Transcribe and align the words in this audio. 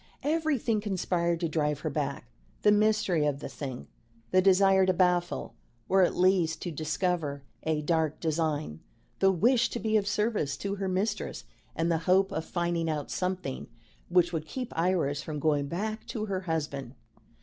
Everything 0.23 0.81
conspired 0.81 1.39
to 1.41 1.47
drive 1.47 1.81
her 1.81 1.89
back: 1.91 2.25
the 2.63 2.71
mystery 2.71 3.23
of 3.23 3.39
the 3.39 3.47
thing; 3.47 3.87
the 4.31 4.41
desire 4.41 4.83
to 4.83 4.93
baffle, 4.93 5.53
or 5.87 6.01
at 6.01 6.15
least 6.15 6.59
to 6.63 6.71
discover, 6.71 7.43
a 7.61 7.83
dark 7.83 8.19
design; 8.19 8.79
the 9.19 9.29
wish 9.31 9.69
to 9.69 9.79
be 9.79 9.97
of 9.97 10.07
service 10.07 10.57
to 10.57 10.73
her 10.77 10.87
mistress; 10.87 11.43
and 11.75 11.91
the 11.91 11.99
hope 12.09 12.31
of 12.31 12.43
finding 12.45 12.89
out 12.89 13.11
something 13.11 13.67
which 14.09 14.33
would 14.33 14.47
keep 14.47 14.75
Iris 14.75 15.21
from 15.21 15.37
going 15.37 15.67
back 15.67 16.07
to 16.07 16.25
her 16.25 16.39
husband. 16.41 16.95